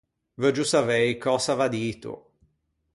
Veuggio 0.41 0.65
savei 0.71 1.09
cös’a 1.23 1.53
va 1.59 1.67
dito. 1.75 2.13